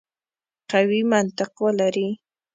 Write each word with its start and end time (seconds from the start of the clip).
قوي 0.71 1.01
منطق 1.11 1.53
ولري. 1.65 2.09